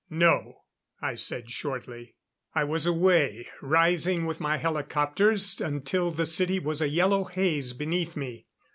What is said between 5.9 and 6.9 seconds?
the city was a